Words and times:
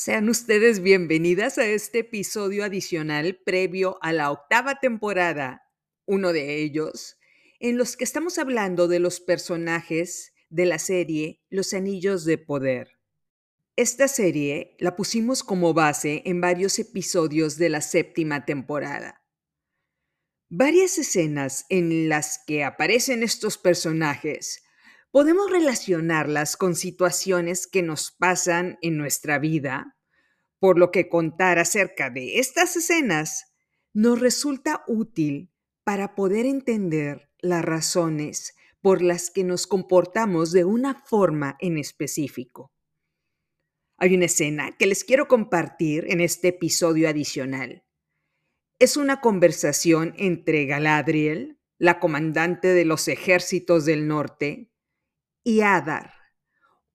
Sean 0.00 0.28
ustedes 0.28 0.78
bienvenidas 0.78 1.58
a 1.58 1.66
este 1.66 1.98
episodio 1.98 2.62
adicional 2.62 3.40
previo 3.44 3.98
a 4.00 4.12
la 4.12 4.30
octava 4.30 4.78
temporada, 4.78 5.68
uno 6.06 6.32
de 6.32 6.62
ellos, 6.62 7.18
en 7.58 7.76
los 7.76 7.96
que 7.96 8.04
estamos 8.04 8.38
hablando 8.38 8.86
de 8.86 9.00
los 9.00 9.18
personajes 9.18 10.34
de 10.50 10.66
la 10.66 10.78
serie 10.78 11.42
Los 11.50 11.74
Anillos 11.74 12.24
de 12.24 12.38
Poder. 12.38 12.92
Esta 13.74 14.06
serie 14.06 14.76
la 14.78 14.94
pusimos 14.94 15.42
como 15.42 15.74
base 15.74 16.22
en 16.26 16.40
varios 16.40 16.78
episodios 16.78 17.58
de 17.58 17.68
la 17.68 17.80
séptima 17.80 18.44
temporada. 18.44 19.24
Varias 20.48 20.96
escenas 20.98 21.66
en 21.70 22.08
las 22.08 22.38
que 22.46 22.62
aparecen 22.62 23.24
estos 23.24 23.58
personajes 23.58 24.62
podemos 25.10 25.50
relacionarlas 25.50 26.56
con 26.56 26.74
situaciones 26.74 27.66
que 27.66 27.82
nos 27.82 28.10
pasan 28.10 28.78
en 28.82 28.96
nuestra 28.96 29.38
vida, 29.38 29.96
por 30.58 30.78
lo 30.78 30.90
que 30.90 31.08
contar 31.08 31.58
acerca 31.58 32.10
de 32.10 32.38
estas 32.38 32.76
escenas 32.76 33.52
nos 33.92 34.20
resulta 34.20 34.84
útil 34.86 35.50
para 35.84 36.14
poder 36.14 36.46
entender 36.46 37.30
las 37.38 37.64
razones 37.64 38.54
por 38.80 39.02
las 39.02 39.30
que 39.30 39.44
nos 39.44 39.66
comportamos 39.66 40.52
de 40.52 40.64
una 40.64 40.94
forma 40.94 41.56
en 41.60 41.78
específico. 41.78 42.72
Hay 43.96 44.14
una 44.14 44.26
escena 44.26 44.76
que 44.76 44.86
les 44.86 45.02
quiero 45.02 45.26
compartir 45.26 46.06
en 46.08 46.20
este 46.20 46.48
episodio 46.48 47.08
adicional. 47.08 47.84
Es 48.78 48.96
una 48.96 49.20
conversación 49.20 50.14
entre 50.16 50.66
Galadriel, 50.66 51.58
la 51.78 51.98
comandante 51.98 52.68
de 52.68 52.84
los 52.84 53.08
ejércitos 53.08 53.84
del 53.84 54.06
norte, 54.06 54.67
y 55.48 55.62
Adar, 55.62 56.12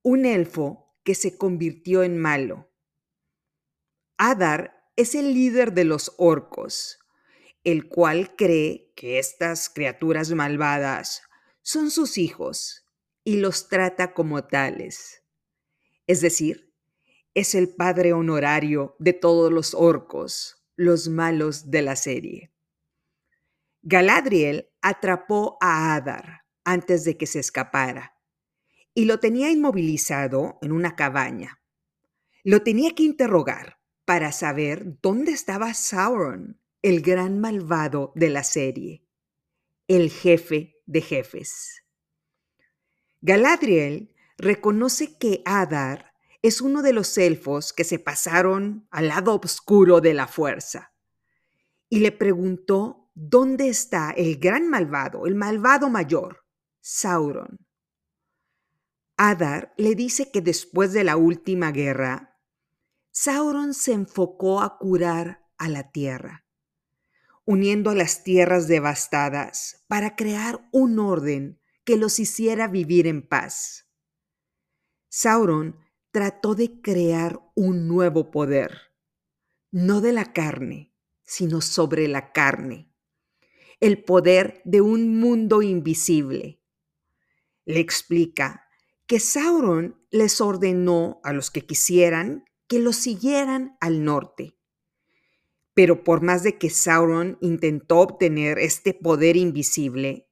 un 0.04 0.28
elfo 0.28 0.96
que 1.04 1.16
se 1.16 1.40
convirtió 1.40 2.04
en 2.04 2.20
malo. 2.20 2.72
Adar 4.20 4.92
es 4.96 5.16
el 5.16 5.34
líder 5.34 5.74
de 5.74 5.86
los 5.86 6.14
orcos, 6.20 7.00
el 7.64 7.90
cual 7.90 8.36
cree 8.36 8.94
que 8.96 9.18
estas 9.18 9.72
criaturas 9.72 10.30
malvadas 10.34 11.24
son 11.64 11.90
sus 11.90 12.20
hijos 12.20 12.86
y 13.24 13.38
los 13.38 13.70
trata 13.70 14.14
como 14.14 14.46
tales. 14.46 15.24
Es 16.06 16.22
decir, 16.22 16.76
es 17.34 17.56
el 17.56 17.74
padre 17.74 18.14
honorario 18.14 18.96
de 19.00 19.14
todos 19.14 19.52
los 19.52 19.74
orcos, 19.74 20.64
los 20.76 21.10
malos 21.10 21.72
de 21.72 21.82
la 21.82 21.96
serie. 21.96 22.54
Galadriel 23.82 24.70
atrapó 24.84 25.58
a 25.60 25.96
Adar 25.96 26.46
antes 26.64 27.04
de 27.04 27.18
que 27.18 27.26
se 27.26 27.40
escapara 27.40 28.14
y 28.94 29.06
lo 29.06 29.20
tenía 29.20 29.50
inmovilizado 29.50 30.60
en 30.62 30.72
una 30.72 30.96
cabaña. 30.96 31.60
Lo 32.44 32.62
tenía 32.62 32.92
que 32.92 33.04
interrogar 33.04 33.80
para 34.06 34.32
saber 34.32 35.00
dónde 35.02 35.32
estaba 35.32 35.74
Sauron, 35.74 36.60
el 36.82 37.02
gran 37.02 37.40
malvado 37.40 38.12
de 38.16 38.30
la 38.30 38.44
serie, 38.44 39.06
el 39.88 40.12
jefe 40.12 40.76
de 40.86 41.02
jefes. 41.02 41.84
Galadriel 43.22 44.14
reconoce 44.38 45.18
que 45.18 45.42
Adar 45.46 46.14
es 46.42 46.60
uno 46.60 46.82
de 46.82 46.92
los 46.92 47.18
elfos 47.18 47.72
que 47.72 47.86
se 47.86 48.00
pasaron 48.00 48.86
al 48.92 49.08
lado 49.08 49.40
oscuro 49.42 50.02
de 50.02 50.14
la 50.14 50.28
fuerza 50.28 50.94
y 51.90 52.00
le 52.00 52.12
preguntó 52.12 53.10
dónde 53.14 53.70
está 53.70 54.12
el 54.12 54.38
gran 54.38 54.68
malvado, 54.68 55.26
el 55.26 55.36
malvado 55.36 55.90
mayor, 55.90 56.44
Sauron. 56.82 57.60
Adar 59.18 59.74
le 59.78 59.96
dice 59.96 60.32
que 60.32 60.42
después 60.42 60.92
de 60.94 61.04
la 61.04 61.18
última 61.18 61.72
guerra, 61.72 62.40
Sauron 63.12 63.76
se 63.76 63.94
enfocó 63.94 64.62
a 64.62 64.80
curar 64.80 65.46
a 65.58 65.70
la 65.70 65.92
tierra, 65.92 66.46
uniendo 67.46 67.92
a 67.92 67.96
las 67.96 68.24
tierras 68.24 68.68
devastadas 68.68 69.84
para 69.88 70.16
crear 70.16 70.68
un 70.72 70.98
orden 70.98 71.60
que 71.84 71.96
los 71.96 72.18
hiciera 72.20 72.68
vivir 72.68 73.06
en 73.06 73.22
paz. 73.22 73.88
Sauron 75.10 75.78
trató 76.10 76.56
de 76.56 76.82
crear 76.82 77.40
un 77.56 77.88
nuevo 77.88 78.32
poder, 78.32 78.94
no 79.72 80.02
de 80.02 80.12
la 80.12 80.34
carne, 80.34 80.92
sino 81.24 81.62
sobre 81.62 82.08
la 82.08 82.32
carne, 82.32 82.92
el 83.80 84.04
poder 84.04 84.62
de 84.66 84.82
un 84.82 85.20
mundo 85.20 85.62
invisible. 85.62 86.62
Le 87.66 87.80
explica 87.80 88.64
que 89.14 89.20
Sauron 89.20 89.96
les 90.10 90.42
ordenó 90.42 91.22
a 91.24 91.34
los 91.34 91.52
que 91.52 91.68
quisieran 91.68 92.46
que 92.68 92.80
lo 92.80 92.94
siguieran 92.94 93.78
al 93.80 94.04
norte. 94.04 94.58
Pero 95.76 96.04
por 96.04 96.24
más 96.24 96.42
de 96.42 96.58
que 96.58 96.72
Sauron 96.72 97.38
intentó 97.40 98.00
obtener 98.00 98.58
este 98.58 98.96
poder 98.96 99.38
invisible, 99.38 100.32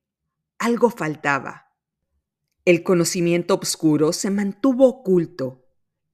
algo 0.58 0.90
faltaba. 0.90 1.76
El 2.66 2.82
conocimiento 2.82 3.60
oscuro 3.62 4.14
se 4.14 4.32
mantuvo 4.32 4.88
oculto 4.88 5.64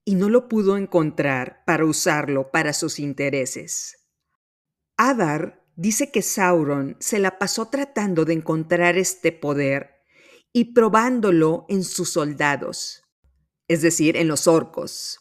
y 0.04 0.16
no 0.16 0.28
lo 0.28 0.50
pudo 0.50 0.76
encontrar 0.76 1.64
para 1.66 1.86
usarlo 1.86 2.52
para 2.52 2.74
sus 2.74 3.00
intereses. 3.00 4.10
Adar 4.98 5.64
dice 5.78 6.12
que 6.12 6.22
Sauron 6.22 6.98
se 7.00 7.20
la 7.20 7.40
pasó 7.40 7.70
tratando 7.70 8.26
de 8.26 8.34
encontrar 8.34 8.98
este 8.98 9.32
poder 9.32 9.97
y 10.58 10.74
probándolo 10.74 11.68
en 11.70 11.84
sus 11.84 12.14
soldados, 12.14 13.04
es 13.68 13.84
decir, 13.84 14.18
en 14.18 14.28
los 14.28 14.48
orcos. 14.48 15.20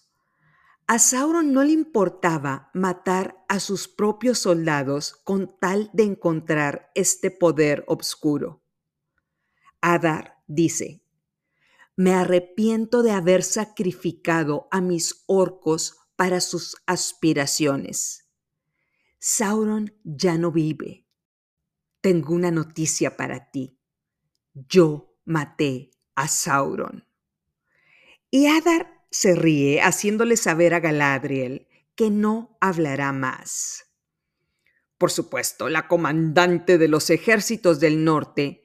A 0.86 0.98
Sauron 0.98 1.52
no 1.52 1.62
le 1.62 1.72
importaba 1.72 2.70
matar 2.72 3.44
a 3.46 3.60
sus 3.60 3.86
propios 3.86 4.38
soldados 4.38 5.14
con 5.24 5.54
tal 5.60 5.90
de 5.92 6.04
encontrar 6.04 6.90
este 6.94 7.30
poder 7.30 7.84
obscuro. 7.86 8.62
Adar 9.82 10.42
dice, 10.46 11.02
me 11.96 12.14
arrepiento 12.14 13.02
de 13.02 13.10
haber 13.10 13.42
sacrificado 13.42 14.68
a 14.70 14.80
mis 14.80 15.22
orcos 15.26 15.98
para 16.16 16.40
sus 16.40 16.78
aspiraciones. 16.86 18.24
Sauron 19.18 19.92
ya 20.02 20.38
no 20.38 20.50
vive. 20.50 21.06
Tengo 22.00 22.32
una 22.32 22.50
noticia 22.50 23.18
para 23.18 23.50
ti. 23.50 23.78
Yo 24.54 25.05
maté 25.26 25.90
a 26.14 26.28
Sauron. 26.28 27.06
Y 28.30 28.46
Adar 28.46 29.04
se 29.10 29.34
ríe 29.34 29.82
haciéndole 29.82 30.36
saber 30.36 30.72
a 30.72 30.80
Galadriel 30.80 31.68
que 31.94 32.10
no 32.10 32.56
hablará 32.60 33.12
más. 33.12 33.84
Por 34.98 35.10
supuesto, 35.10 35.68
la 35.68 35.88
comandante 35.88 36.78
de 36.78 36.88
los 36.88 37.10
ejércitos 37.10 37.80
del 37.80 38.04
norte 38.04 38.64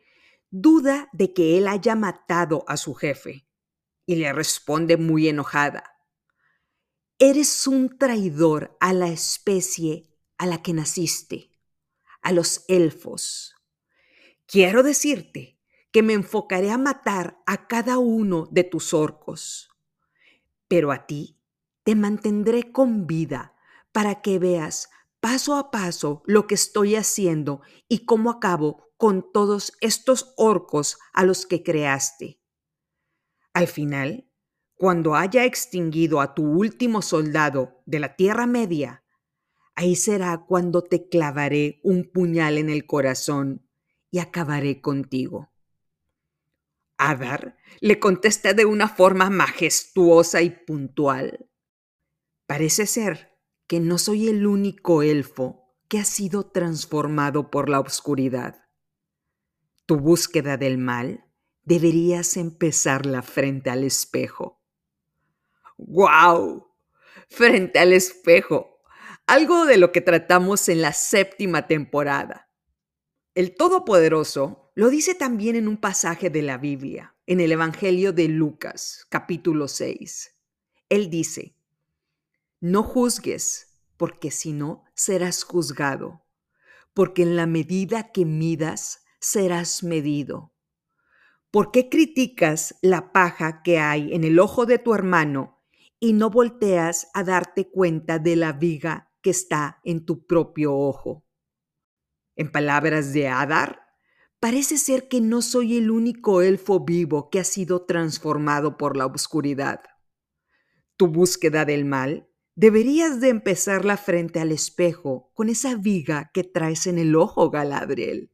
duda 0.50 1.10
de 1.12 1.34
que 1.34 1.58
él 1.58 1.68
haya 1.68 1.96
matado 1.96 2.64
a 2.68 2.78
su 2.78 2.94
jefe 2.94 3.48
y 4.06 4.16
le 4.16 4.32
responde 4.34 4.98
muy 4.98 5.28
enojada. 5.28 5.84
Eres 7.20 7.68
un 7.68 7.98
traidor 7.98 8.78
a 8.80 8.94
la 8.94 9.10
especie 9.10 10.10
a 10.38 10.46
la 10.46 10.62
que 10.62 10.74
naciste, 10.74 11.52
a 12.22 12.32
los 12.32 12.66
elfos. 12.68 13.56
Quiero 14.48 14.84
decirte 14.84 15.61
que 15.92 16.04
me 16.04 16.14
enfocaré 16.14 16.72
a 16.72 16.78
matar 16.78 17.42
a 17.46 17.68
cada 17.68 17.98
uno 17.98 18.48
de 18.52 18.64
tus 18.64 18.94
orcos. 18.94 19.70
Pero 20.68 20.92
a 20.92 21.06
ti 21.06 21.38
te 21.84 21.96
mantendré 21.96 22.72
con 22.72 23.08
vida 23.08 23.56
para 23.92 24.22
que 24.22 24.40
veas 24.40 24.90
paso 25.20 25.56
a 25.56 25.72
paso 25.72 26.24
lo 26.26 26.48
que 26.48 26.56
estoy 26.56 26.96
haciendo 26.96 27.62
y 27.88 28.06
cómo 28.06 28.30
acabo 28.30 28.92
con 28.98 29.32
todos 29.32 29.74
estos 29.82 30.34
orcos 30.38 30.98
a 31.14 31.24
los 31.24 31.46
que 31.46 31.64
creaste. 31.64 32.40
Al 33.54 33.68
final, 33.68 34.30
cuando 34.76 35.16
haya 35.16 35.46
extinguido 35.46 36.22
a 36.22 36.34
tu 36.34 36.44
último 36.44 37.02
soldado 37.02 37.84
de 37.86 38.00
la 38.00 38.16
Tierra 38.16 38.48
Media, 38.48 39.04
ahí 39.76 39.96
será 39.96 40.46
cuando 40.48 40.84
te 40.84 41.08
clavaré 41.08 41.80
un 41.84 42.10
puñal 42.12 42.58
en 42.58 42.70
el 42.70 42.86
corazón 42.86 43.68
y 44.10 44.20
acabaré 44.20 44.82
contigo. 44.82 45.51
Adar 47.04 47.58
le 47.80 48.00
contesta 48.00 48.54
de 48.54 48.66
una 48.66 48.88
forma 48.88 49.32
majestuosa 49.32 50.44
y 50.44 50.52
puntual. 50.52 51.50
Parece 52.46 52.86
ser 52.86 53.40
que 53.66 53.80
no 53.80 53.98
soy 53.98 54.28
el 54.30 54.46
único 54.46 55.02
elfo 55.02 55.74
que 55.88 55.98
ha 55.98 56.06
sido 56.06 56.52
transformado 56.52 57.50
por 57.50 57.70
la 57.70 57.80
oscuridad. 57.80 58.66
Tu 59.88 59.98
búsqueda 59.98 60.58
del 60.58 60.78
mal 60.78 61.26
deberías 61.64 62.38
empezarla 62.38 63.24
frente 63.24 63.72
al 63.72 63.84
espejo. 63.84 64.62
¡Guau! 65.78 66.68
Frente 67.30 67.80
al 67.80 67.94
espejo. 67.94 68.80
Algo 69.26 69.66
de 69.66 69.78
lo 69.78 69.92
que 69.92 70.02
tratamos 70.02 70.70
en 70.70 70.84
la 70.84 70.94
séptima 70.94 71.66
temporada. 71.66 72.52
El 73.34 73.56
Todopoderoso 73.56 74.61
lo 74.74 74.90
dice 74.90 75.16
también 75.16 75.58
en 75.58 75.68
un 75.68 75.76
pasaje 75.76 76.30
de 76.30 76.42
la 76.42 76.58
Biblia, 76.58 77.14
en 77.26 77.42
el 77.42 77.52
Evangelio 77.52 78.14
de 78.14 78.30
Lucas, 78.30 79.06
capítulo 79.10 79.68
6. 79.68 80.38
Él 80.88 81.10
dice, 81.10 81.58
No 82.62 82.82
juzgues, 82.82 83.82
porque 83.98 84.32
si 84.32 84.54
no, 84.54 84.86
serás 84.94 85.44
juzgado, 85.44 86.24
porque 86.94 87.24
en 87.24 87.36
la 87.36 87.48
medida 87.48 88.14
que 88.14 88.24
midas, 88.24 89.04
serás 89.20 89.84
medido. 89.84 90.54
¿Por 91.52 91.72
qué 91.72 91.90
criticas 91.90 92.76
la 92.82 93.12
paja 93.12 93.64
que 93.64 93.78
hay 93.78 94.14
en 94.14 94.24
el 94.24 94.40
ojo 94.40 94.66
de 94.66 94.80
tu 94.80 94.94
hermano 94.94 95.62
y 96.00 96.14
no 96.14 96.30
volteas 96.30 97.10
a 97.14 97.26
darte 97.26 97.70
cuenta 97.70 98.20
de 98.20 98.38
la 98.38 98.54
viga 98.54 99.12
que 99.22 99.32
está 99.32 99.82
en 99.84 100.06
tu 100.06 100.26
propio 100.26 100.74
ojo? 100.74 101.26
En 102.38 102.52
palabras 102.52 103.12
de 103.12 103.28
Adar, 103.28 103.91
parece 104.42 104.80
ser 104.80 105.08
que 105.08 105.22
no 105.22 105.44
soy 105.44 105.78
el 105.78 105.92
único 105.92 106.42
elfo 106.42 106.84
vivo 106.84 107.30
que 107.30 107.40
ha 107.40 107.44
sido 107.44 107.86
transformado 107.86 108.76
por 108.76 108.98
la 108.98 109.06
oscuridad. 109.06 109.82
Tu 110.98 111.08
búsqueda 111.08 111.64
del 111.64 111.86
mal 111.86 112.28
deberías 112.56 113.22
de 113.22 113.30
empezarla 113.30 113.98
frente 113.98 114.40
al 114.40 114.52
espejo 114.52 115.32
con 115.36 115.48
esa 115.48 115.76
viga 115.76 116.32
que 116.34 116.44
traes 116.44 116.88
en 116.88 116.98
el 116.98 117.16
ojo, 117.16 117.52
Galadriel. 117.52 118.32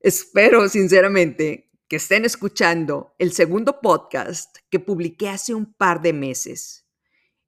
Espero 0.00 0.66
sinceramente 0.70 1.70
que 1.86 1.96
estén 1.96 2.24
escuchando 2.24 3.14
el 3.18 3.32
segundo 3.32 3.82
podcast 3.82 4.56
que 4.70 4.80
publiqué 4.80 5.28
hace 5.28 5.52
un 5.52 5.74
par 5.74 6.00
de 6.00 6.14
meses, 6.14 6.86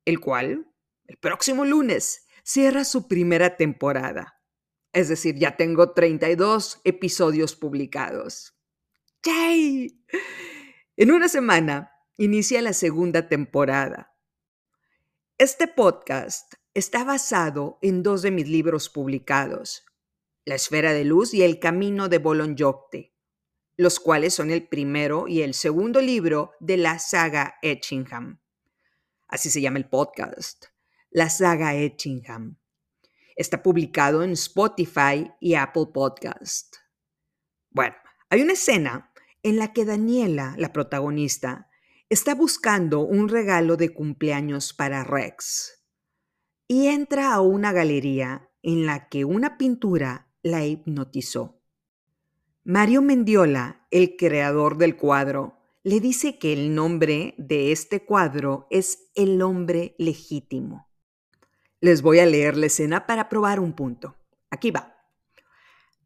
el 0.05 0.21
cual, 0.21 0.71
el 1.07 1.17
próximo 1.17 1.65
lunes, 1.65 2.27
cierra 2.45 2.85
su 2.85 3.09
primera 3.09 3.57
temporada. 3.57 4.36
Es 4.97 5.09
decir, 5.09 5.35
ya 5.35 5.59
tengo 5.59 5.93
32 5.93 6.81
episodios 6.83 7.55
publicados. 7.55 8.59
¡Yay! 9.23 10.03
En 10.97 11.13
una 11.13 11.29
semana 11.29 11.93
inicia 12.17 12.63
la 12.63 12.73
segunda 12.73 13.29
temporada. 13.29 14.17
Este 15.37 15.69
podcast 15.69 16.55
está 16.73 17.05
basado 17.05 17.79
en 17.83 18.03
dos 18.03 18.23
de 18.23 18.31
mis 18.31 18.49
libros 18.49 18.89
publicados, 18.89 19.85
la 20.47 20.55
esfera 20.55 20.95
de 20.95 21.05
luz 21.05 21.35
y 21.35 21.43
El 21.43 21.61
camino 21.61 22.09
de 22.09 22.17
Bolonyocte, 22.17 23.15
los 23.77 24.01
cuales 24.01 24.33
son 24.33 24.51
el 24.51 24.67
primero 24.67 25.29
y 25.29 25.43
el 25.43 25.53
segundo 25.53 26.01
libro 26.01 26.53
de 26.59 26.79
la 26.79 26.99
saga 26.99 27.57
Etchingham. 27.61 28.41
Así 29.29 29.51
se 29.51 29.61
llama 29.61 29.77
el 29.77 29.91
podcast, 29.91 30.69
la 31.11 31.29
saga 31.29 31.75
Etchingham. 31.75 32.57
Está 33.37 33.63
publicado 33.63 34.23
en 34.23 34.33
Spotify 34.33 35.31
y 35.41 35.55
Apple 35.55 35.89
Podcast. 35.93 36.77
Bueno, 37.71 37.95
hay 38.31 38.41
una 38.41 38.55
escena 38.55 39.13
en 39.43 39.59
la 39.59 39.73
que 39.75 39.85
Daniela, 39.85 40.55
la 40.57 40.73
protagonista, 40.73 41.69
está 42.09 42.35
buscando 42.35 43.01
un 43.01 43.29
regalo 43.29 43.77
de 43.77 43.93
cumpleaños 43.93 44.73
para 44.73 45.05
Rex 45.05 45.85
y 46.67 46.89
entra 46.89 47.35
a 47.35 47.43
una 47.43 47.73
galería 47.73 48.51
en 48.63 48.87
la 48.87 49.09
que 49.09 49.25
una 49.25 49.59
pintura 49.59 50.33
la 50.43 50.65
hipnotizó. 50.65 51.61
Mario 52.65 53.03
Mendiola, 53.03 53.87
el 53.91 54.17
creador 54.17 54.79
del 54.79 54.97
cuadro, 54.97 55.59
le 55.85 56.01
dice 56.01 56.39
que 56.39 56.53
el 56.53 56.75
nombre 56.75 57.35
de 57.39 57.71
este 57.71 58.05
cuadro 58.05 58.67
es 58.71 59.11
El 59.15 59.41
hombre 59.43 59.95
legítimo. 59.99 60.86
Les 61.81 62.03
voy 62.03 62.19
a 62.21 62.27
leer 62.27 62.57
la 62.57 62.67
escena 62.67 63.07
para 63.07 63.29
probar 63.29 63.61
un 63.61 63.75
punto. 63.75 64.17
Aquí 64.51 64.71
va. 64.71 64.97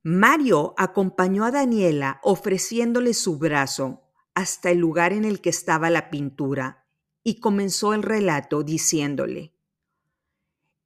Mario 0.03 0.75
acompañó 0.79 1.45
a 1.45 1.51
Daniela 1.51 2.21
ofreciéndole 2.23 3.15
su 3.15 3.39
brazo 3.39 4.03
hasta 4.35 4.71
el 4.71 4.79
lugar 4.79 5.13
en 5.13 5.25
el 5.25 5.41
que 5.41 5.51
estaba 5.51 5.91
la 5.91 6.11
pintura 6.11 6.87
y 7.23 7.41
comenzó 7.41 7.93
el 7.93 8.03
relato 8.03 8.63
diciéndole, 8.63 9.55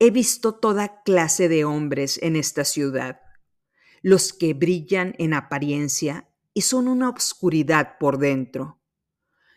He 0.01 0.11
visto 0.11 0.57
toda 0.57 1.03
clase 1.03 1.49
de 1.49 1.65
hombres 1.65 2.19
en 2.23 2.35
esta 2.37 2.65
ciudad 2.65 3.21
los 4.05 4.35
que 4.35 4.53
brillan 4.53 5.15
en 5.17 5.33
apariencia 5.33 6.29
y 6.53 6.61
son 6.61 6.89
una 6.89 7.09
obscuridad 7.09 7.97
por 7.99 8.19
dentro, 8.19 8.79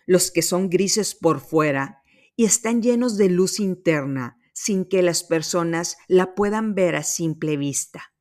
los 0.05 0.31
que 0.31 0.41
son 0.41 0.69
grises 0.69 1.15
por 1.15 1.41
fuera 1.41 2.01
y 2.37 2.45
están 2.45 2.81
llenos 2.81 3.17
de 3.17 3.27
luz 3.27 3.59
interna 3.59 4.39
sin 4.59 4.85
que 4.85 5.03
las 5.03 5.23
personas 5.23 5.99
la 6.07 6.33
puedan 6.33 6.73
ver 6.73 6.95
a 6.95 7.03
simple 7.03 7.57
vista. 7.57 8.11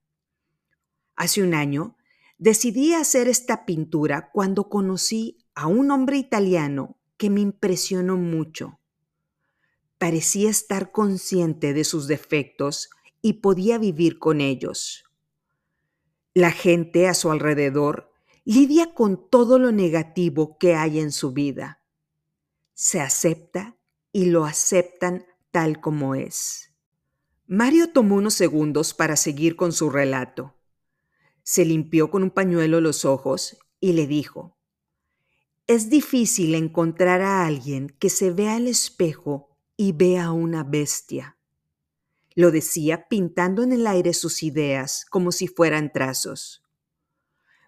Hace 1.14 1.42
un 1.42 1.54
año 1.54 1.96
decidí 2.36 2.92
hacer 2.92 3.26
esta 3.26 3.64
pintura 3.64 4.28
cuando 4.34 4.68
conocí 4.68 5.38
a 5.54 5.66
un 5.66 5.90
hombre 5.90 6.18
italiano 6.18 6.98
que 7.16 7.30
me 7.30 7.40
impresionó 7.40 8.18
mucho. 8.18 8.80
Parecía 9.96 10.50
estar 10.50 10.92
consciente 10.92 11.72
de 11.72 11.84
sus 11.84 12.06
defectos 12.06 12.90
y 13.22 13.40
podía 13.40 13.78
vivir 13.78 14.18
con 14.18 14.42
ellos. 14.42 15.04
La 16.34 16.50
gente 16.50 17.08
a 17.08 17.14
su 17.14 17.30
alrededor 17.30 18.12
lidia 18.44 18.92
con 18.92 19.30
todo 19.30 19.58
lo 19.58 19.72
negativo 19.72 20.58
que 20.58 20.74
hay 20.74 20.98
en 20.98 21.12
su 21.12 21.32
vida. 21.32 21.80
Se 22.74 23.00
acepta 23.00 23.78
y 24.12 24.26
lo 24.26 24.44
aceptan 24.44 25.24
tal 25.56 25.80
como 25.80 26.14
es. 26.14 26.70
Mario 27.46 27.90
tomó 27.90 28.16
unos 28.16 28.34
segundos 28.34 28.92
para 28.92 29.16
seguir 29.16 29.56
con 29.56 29.72
su 29.72 29.88
relato. 29.88 30.54
Se 31.44 31.64
limpió 31.64 32.10
con 32.10 32.22
un 32.22 32.30
pañuelo 32.30 32.82
los 32.82 33.06
ojos 33.06 33.56
y 33.80 33.94
le 33.94 34.06
dijo, 34.06 34.58
Es 35.66 35.88
difícil 35.88 36.54
encontrar 36.54 37.22
a 37.22 37.46
alguien 37.46 37.88
que 37.98 38.10
se 38.10 38.32
vea 38.32 38.56
al 38.56 38.66
espejo 38.66 39.56
y 39.78 39.92
vea 39.92 40.26
a 40.26 40.32
una 40.32 40.62
bestia. 40.62 41.38
Lo 42.34 42.50
decía 42.50 43.08
pintando 43.08 43.62
en 43.62 43.72
el 43.72 43.86
aire 43.86 44.12
sus 44.12 44.42
ideas 44.42 45.06
como 45.08 45.32
si 45.32 45.48
fueran 45.48 45.90
trazos. 45.90 46.66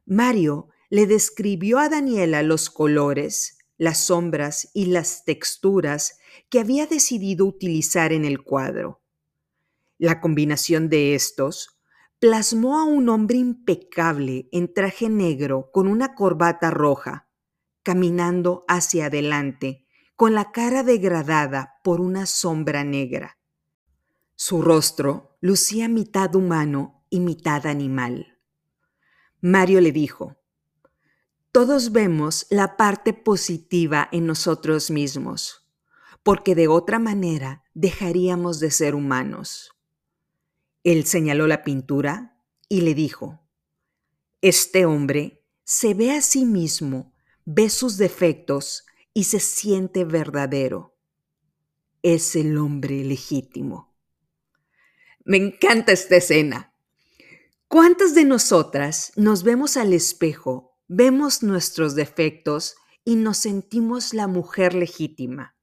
Mario 0.04 0.68
le 0.90 1.06
describió 1.06 1.78
a 1.78 1.88
Daniela 1.88 2.42
los 2.42 2.68
colores, 2.68 3.56
las 3.78 3.98
sombras 3.98 4.70
y 4.74 4.86
las 4.86 5.24
texturas 5.24 6.18
que 6.50 6.60
había 6.60 6.86
decidido 6.86 7.46
utilizar 7.46 8.12
en 8.12 8.24
el 8.24 8.42
cuadro. 8.42 9.00
La 9.96 10.20
combinación 10.20 10.88
de 10.88 11.14
estos 11.14 11.80
plasmó 12.18 12.78
a 12.78 12.84
un 12.84 13.08
hombre 13.08 13.38
impecable 13.38 14.48
en 14.52 14.72
traje 14.74 15.08
negro 15.08 15.70
con 15.72 15.86
una 15.86 16.14
corbata 16.14 16.70
roja, 16.70 17.28
caminando 17.84 18.64
hacia 18.68 19.06
adelante, 19.06 19.86
con 20.16 20.34
la 20.34 20.50
cara 20.50 20.82
degradada 20.82 21.74
por 21.84 22.00
una 22.00 22.26
sombra 22.26 22.82
negra. 22.82 23.38
Su 24.34 24.62
rostro 24.62 25.36
lucía 25.40 25.88
mitad 25.88 26.34
humano 26.34 27.04
y 27.08 27.20
mitad 27.20 27.66
animal. 27.66 28.38
Mario 29.40 29.80
le 29.80 29.92
dijo, 29.92 30.37
Todos 31.52 31.92
vemos 31.92 32.46
la 32.50 32.76
parte 32.76 33.14
positiva 33.14 34.08
en 34.12 34.26
nosotros 34.26 34.90
mismos, 34.90 35.66
porque 36.22 36.54
de 36.54 36.68
otra 36.68 36.98
manera 36.98 37.64
dejaríamos 37.72 38.60
de 38.60 38.70
ser 38.70 38.94
humanos. 38.94 39.72
Él 40.84 41.04
señaló 41.04 41.46
la 41.46 41.64
pintura 41.64 42.38
y 42.68 42.82
le 42.82 42.94
dijo, 42.94 43.40
Este 44.42 44.84
hombre 44.84 45.42
se 45.64 45.94
ve 45.94 46.12
a 46.12 46.20
sí 46.20 46.44
mismo, 46.44 47.14
ve 47.44 47.70
sus 47.70 47.96
defectos 47.96 48.84
y 49.14 49.24
se 49.24 49.40
siente 49.40 50.04
verdadero. 50.04 50.96
Es 52.02 52.36
el 52.36 52.58
hombre 52.58 53.04
legítimo. 53.04 53.94
Me 55.24 55.38
encanta 55.38 55.92
esta 55.92 56.16
escena. 56.16 56.74
¿Cuántas 57.68 58.14
de 58.14 58.24
nosotras 58.24 59.12
nos 59.16 59.42
vemos 59.42 59.76
al 59.76 59.92
espejo, 59.92 60.67
vemos 60.88 61.42
nuestros 61.42 61.94
defectos 61.94 62.76
y 63.04 63.16
nos 63.16 63.38
sentimos 63.38 64.14
la 64.14 64.26
mujer 64.26 64.74
legítima? 64.74 65.54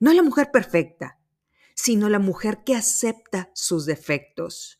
No 0.00 0.12
la 0.12 0.22
mujer 0.22 0.50
perfecta, 0.50 1.18
sino 1.74 2.08
la 2.08 2.18
mujer 2.18 2.62
que 2.64 2.76
acepta 2.76 3.50
sus 3.54 3.84
defectos. 3.84 4.78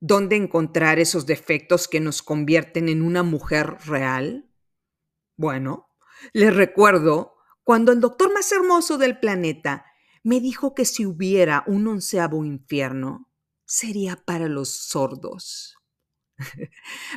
¿Dónde 0.00 0.36
encontrar 0.36 0.98
esos 0.98 1.26
defectos 1.26 1.86
que 1.86 2.00
nos 2.00 2.22
convierten 2.22 2.88
en 2.88 3.02
una 3.02 3.22
mujer 3.22 3.76
real? 3.86 4.50
Bueno, 5.36 5.88
les 6.32 6.54
recuerdo 6.54 7.36
cuando 7.64 7.92
el 7.92 8.00
doctor 8.00 8.32
más 8.32 8.50
hermoso 8.52 8.98
del 8.98 9.18
planeta 9.20 9.84
me 10.22 10.40
dijo 10.40 10.74
que 10.74 10.84
si 10.84 11.06
hubiera 11.06 11.64
un 11.66 11.86
onceavo 11.86 12.44
infierno, 12.44 13.30
sería 13.64 14.16
para 14.16 14.48
los 14.48 14.70
sordos. 14.70 15.79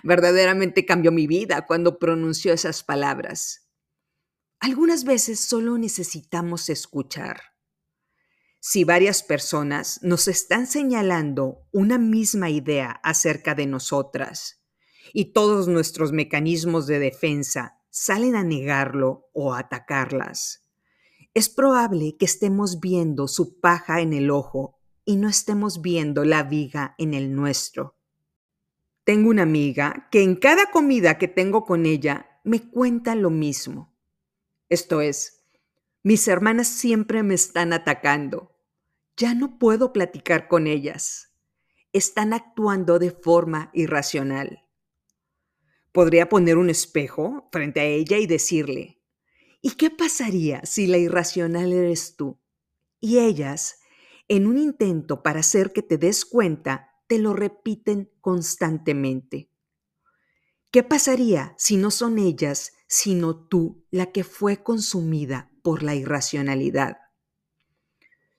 Verdaderamente 0.04 0.86
cambió 0.86 1.12
mi 1.12 1.28
vida 1.28 1.66
cuando 1.66 2.00
pronunció 2.00 2.54
esas 2.54 2.84
palabras. 2.84 3.68
Algunas 4.60 5.04
veces 5.04 5.40
solo 5.40 5.78
necesitamos 5.78 6.70
escuchar. 6.70 7.42
Si 8.60 8.86
varias 8.86 9.24
personas 9.24 10.00
nos 10.04 10.30
están 10.30 10.68
señalando 10.68 11.68
una 11.74 11.98
misma 11.98 12.50
idea 12.50 12.92
acerca 13.04 13.56
de 13.56 13.66
nosotras 13.66 14.64
y 15.12 15.34
todos 15.34 15.68
nuestros 15.68 16.14
mecanismos 16.14 16.88
de 16.88 17.00
defensa 17.00 17.82
salen 17.90 18.38
a 18.38 18.44
negarlo 18.44 19.30
o 19.34 19.54
atacarlas, 19.54 20.66
es 21.34 21.50
probable 21.50 22.16
que 22.18 22.26
estemos 22.26 22.80
viendo 22.80 23.28
su 23.28 23.60
paja 23.60 24.00
en 24.00 24.14
el 24.14 24.32
ojo 24.32 24.80
y 25.04 25.18
no 25.18 25.28
estemos 25.28 25.82
viendo 25.82 26.24
la 26.24 26.44
viga 26.44 26.96
en 26.98 27.14
el 27.14 27.36
nuestro. 27.36 27.98
Tengo 29.04 29.30
una 29.30 29.44
amiga 29.44 30.08
que 30.12 30.24
en 30.24 30.36
cada 30.36 30.68
comida 30.72 31.18
que 31.18 31.28
tengo 31.28 31.66
con 31.66 31.86
ella 31.86 32.40
me 32.44 32.62
cuenta 32.70 33.16
lo 33.16 33.30
mismo. 33.30 33.94
Esto 34.70 35.02
es, 35.02 35.46
mis 36.04 36.28
hermanas 36.28 36.68
siempre 36.68 37.22
me 37.22 37.34
están 37.34 37.74
atacando. 37.74 38.58
Ya 39.18 39.36
no 39.36 39.60
puedo 39.60 39.94
platicar 39.94 40.48
con 40.48 40.68
ellas. 40.68 41.34
Están 41.92 42.34
actuando 42.34 42.98
de 42.98 43.12
forma 43.12 43.72
irracional. 43.74 44.64
Podría 45.92 46.30
poner 46.30 46.58
un 46.58 46.70
espejo 46.70 47.50
frente 47.52 47.82
a 47.82 47.86
ella 47.86 48.18
y 48.18 48.26
decirle, 48.26 49.02
¿y 49.62 49.72
qué 49.72 49.90
pasaría 49.90 50.66
si 50.66 50.88
la 50.88 50.98
irracional 50.98 51.72
eres 51.72 52.16
tú? 52.16 52.40
Y 53.00 53.20
ellas, 53.20 53.80
en 54.28 54.48
un 54.48 54.58
intento 54.58 55.22
para 55.24 55.42
hacer 55.42 55.72
que 55.74 55.84
te 55.84 55.98
des 55.98 56.26
cuenta, 56.26 56.93
te 57.08 57.20
lo 57.20 57.34
repiten 57.34 58.12
constantemente. 58.22 59.50
¿Qué 60.72 60.84
pasaría 60.84 61.54
si 61.58 61.78
no 61.78 61.92
son 61.92 62.18
ellas, 62.18 62.74
sino 62.88 63.36
tú, 63.36 63.86
la 63.92 64.12
que 64.12 64.24
fue 64.24 64.64
consumida 64.64 65.52
por 65.62 65.84
la 65.84 65.96
irracionalidad? 65.96 66.98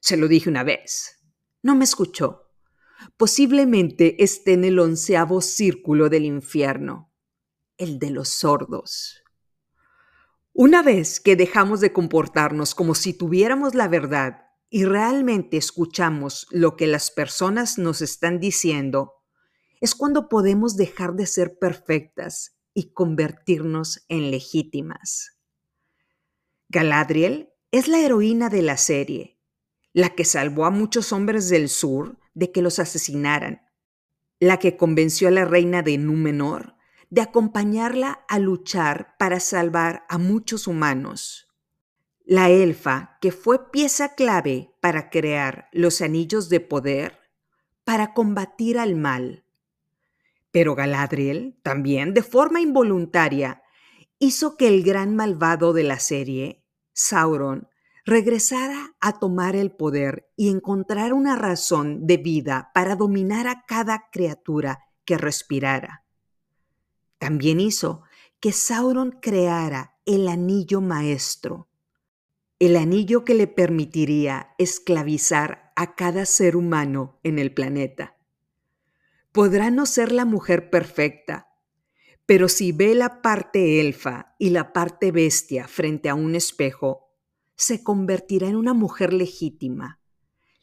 Se 0.00 0.16
lo 0.16 0.28
dije 0.28 0.48
una 0.48 0.64
vez. 0.64 1.24
No 1.62 1.76
me 1.76 1.84
escuchó. 1.84 2.50
Posiblemente 3.16 4.22
esté 4.22 4.54
en 4.54 4.64
el 4.64 4.78
onceavo 4.78 5.40
círculo 5.40 6.08
del 6.08 6.24
infierno 6.24 7.14
el 7.78 7.98
de 7.98 8.10
los 8.10 8.28
sordos. 8.28 9.22
Una 10.52 10.82
vez 10.82 11.20
que 11.20 11.36
dejamos 11.36 11.80
de 11.80 11.92
comportarnos 11.92 12.74
como 12.74 12.94
si 12.94 13.12
tuviéramos 13.12 13.74
la 13.74 13.88
verdad 13.88 14.43
y 14.74 14.86
realmente 14.86 15.56
escuchamos 15.56 16.48
lo 16.50 16.74
que 16.74 16.88
las 16.88 17.12
personas 17.12 17.78
nos 17.78 18.02
están 18.02 18.40
diciendo, 18.40 19.12
es 19.80 19.94
cuando 19.94 20.28
podemos 20.28 20.76
dejar 20.76 21.14
de 21.14 21.26
ser 21.26 21.60
perfectas 21.60 22.58
y 22.74 22.92
convertirnos 22.92 24.04
en 24.08 24.32
legítimas. 24.32 25.38
Galadriel 26.68 27.52
es 27.70 27.86
la 27.86 28.00
heroína 28.00 28.48
de 28.48 28.62
la 28.62 28.76
serie, 28.76 29.38
la 29.92 30.16
que 30.16 30.24
salvó 30.24 30.64
a 30.64 30.70
muchos 30.70 31.12
hombres 31.12 31.48
del 31.48 31.68
sur 31.68 32.18
de 32.34 32.50
que 32.50 32.60
los 32.60 32.80
asesinaran, 32.80 33.62
la 34.40 34.58
que 34.58 34.76
convenció 34.76 35.28
a 35.28 35.30
la 35.30 35.44
reina 35.44 35.82
de 35.82 35.98
Númenor 35.98 36.74
de 37.10 37.20
acompañarla 37.20 38.24
a 38.28 38.40
luchar 38.40 39.14
para 39.20 39.38
salvar 39.38 40.04
a 40.08 40.18
muchos 40.18 40.66
humanos. 40.66 41.53
La 42.26 42.48
elfa, 42.48 43.18
que 43.20 43.32
fue 43.32 43.70
pieza 43.70 44.14
clave 44.14 44.74
para 44.80 45.10
crear 45.10 45.68
los 45.72 46.00
anillos 46.00 46.48
de 46.48 46.60
poder, 46.60 47.18
para 47.84 48.14
combatir 48.14 48.78
al 48.78 48.96
mal. 48.96 49.44
Pero 50.50 50.74
Galadriel, 50.74 51.58
también 51.62 52.14
de 52.14 52.22
forma 52.22 52.62
involuntaria, 52.62 53.62
hizo 54.18 54.56
que 54.56 54.68
el 54.68 54.82
gran 54.82 55.14
malvado 55.14 55.74
de 55.74 55.82
la 55.82 55.98
serie, 55.98 56.64
Sauron, 56.94 57.68
regresara 58.06 58.94
a 59.00 59.18
tomar 59.18 59.54
el 59.54 59.70
poder 59.72 60.30
y 60.34 60.48
encontrar 60.48 61.12
una 61.12 61.36
razón 61.36 62.06
de 62.06 62.16
vida 62.16 62.70
para 62.72 62.96
dominar 62.96 63.48
a 63.48 63.64
cada 63.66 64.08
criatura 64.10 64.86
que 65.04 65.18
respirara. 65.18 66.04
También 67.18 67.60
hizo 67.60 68.02
que 68.40 68.52
Sauron 68.52 69.18
creara 69.20 69.98
el 70.06 70.28
anillo 70.28 70.80
maestro, 70.80 71.68
el 72.58 72.76
anillo 72.76 73.24
que 73.24 73.34
le 73.34 73.46
permitiría 73.46 74.54
esclavizar 74.58 75.72
a 75.76 75.94
cada 75.94 76.26
ser 76.26 76.56
humano 76.56 77.18
en 77.22 77.38
el 77.38 77.52
planeta. 77.52 78.16
Podrá 79.32 79.70
no 79.70 79.86
ser 79.86 80.12
la 80.12 80.24
mujer 80.24 80.70
perfecta, 80.70 81.48
pero 82.26 82.48
si 82.48 82.72
ve 82.72 82.94
la 82.94 83.20
parte 83.20 83.80
elfa 83.80 84.34
y 84.38 84.50
la 84.50 84.72
parte 84.72 85.10
bestia 85.10 85.68
frente 85.68 86.08
a 86.08 86.14
un 86.14 86.34
espejo, 86.34 87.12
se 87.56 87.82
convertirá 87.82 88.48
en 88.48 88.56
una 88.56 88.74
mujer 88.74 89.12
legítima, 89.12 90.00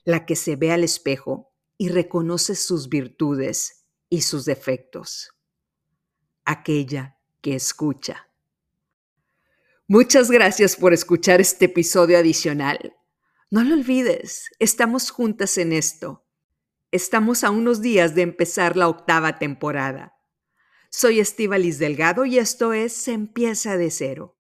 la 0.04 0.26
que 0.26 0.36
se 0.36 0.56
ve 0.56 0.72
al 0.72 0.84
espejo 0.84 1.54
y 1.78 1.90
reconoce 1.90 2.56
sus 2.56 2.90
virtudes 2.90 3.88
y 4.10 4.22
sus 4.22 4.46
defectos 4.46 5.32
aquella 6.46 7.18
que 7.42 7.56
escucha. 7.56 8.31
Muchas 9.94 10.32
gracias 10.32 10.78
por 10.78 10.94
escuchar 10.94 11.42
este 11.42 11.66
episodio 11.66 12.18
adicional. 12.18 12.96
No 13.50 13.62
lo 13.62 13.76
olvides, 13.76 14.50
estamos 14.58 15.12
juntas 15.12 15.58
en 15.58 15.74
esto. 15.74 16.26
Estamos 16.92 17.44
a 17.44 17.50
unos 17.50 17.82
días 17.82 18.16
de 18.16 18.22
empezar 18.22 18.78
la 18.78 18.88
octava 18.88 19.38
temporada. 19.38 20.14
Soy 20.90 21.20
Estivalis 21.20 21.78
Delgado 21.78 22.24
y 22.24 22.38
esto 22.40 22.72
es 22.72 22.94
Se 22.94 23.12
empieza 23.12 23.76
de 23.76 23.92
cero. 23.92 24.38